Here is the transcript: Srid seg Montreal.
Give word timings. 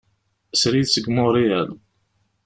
Srid 0.61 0.87
seg 0.91 1.05
Montreal. 1.17 1.69